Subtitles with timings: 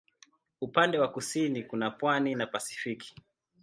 [0.61, 3.15] Upande wa kusini kuna pwani na Pasifiki.